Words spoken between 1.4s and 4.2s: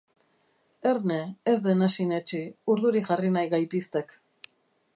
ez dena sinetsi, urduri jarri nahi gaitiztek.